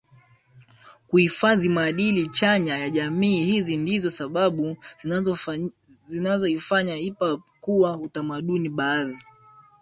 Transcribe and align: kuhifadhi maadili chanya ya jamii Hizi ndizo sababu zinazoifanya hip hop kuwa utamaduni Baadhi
kuhifadhi 1.07 1.69
maadili 1.69 2.27
chanya 2.27 2.77
ya 2.77 2.89
jamii 2.89 3.45
Hizi 3.45 3.77
ndizo 3.77 4.09
sababu 4.09 4.77
zinazoifanya 6.05 6.95
hip 6.95 7.19
hop 7.19 7.41
kuwa 7.61 7.97
utamaduni 7.97 8.69
Baadhi 8.69 9.17